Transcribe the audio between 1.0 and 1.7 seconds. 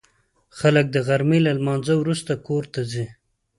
غرمې له